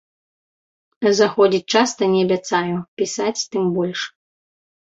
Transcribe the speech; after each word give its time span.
Заходзіць 1.19 1.71
часта 1.77 2.09
не 2.13 2.21
абяцаю, 2.29 2.75
пісаць, 3.03 3.41
тым 3.53 3.63
больш. 3.77 4.01